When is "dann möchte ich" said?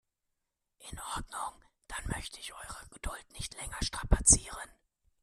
1.85-2.55